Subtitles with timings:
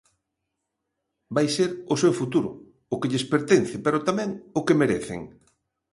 [1.35, 2.49] Vai ser o seu futuro,
[2.93, 5.21] o que lles pertence pero tamén o que merecen.